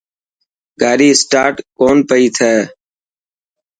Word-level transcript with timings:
گاڏي 0.81 1.09
اسٽاٽ 1.13 1.55
ڪون 1.77 1.97
پئي 2.09 2.25
ٿي. 2.37 2.53